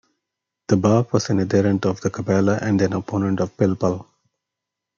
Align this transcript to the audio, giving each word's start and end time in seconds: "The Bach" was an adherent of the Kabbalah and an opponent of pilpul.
"The 0.67 0.77
Bach" 0.77 1.13
was 1.13 1.29
an 1.29 1.37
adherent 1.41 1.85
of 1.85 2.01
the 2.01 2.09
Kabbalah 2.09 2.57
and 2.59 2.81
an 2.81 2.93
opponent 2.93 3.39
of 3.39 3.55
pilpul. 3.55 4.07